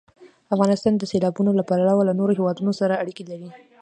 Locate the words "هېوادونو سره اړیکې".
2.37-3.23